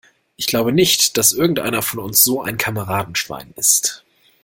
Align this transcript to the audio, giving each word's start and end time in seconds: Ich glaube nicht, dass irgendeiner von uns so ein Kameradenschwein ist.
Ich 0.35 0.47
glaube 0.47 0.73
nicht, 0.73 1.15
dass 1.17 1.31
irgendeiner 1.31 1.83
von 1.83 1.99
uns 1.99 2.23
so 2.23 2.41
ein 2.41 2.57
Kameradenschwein 2.57 3.53
ist. 3.55 4.03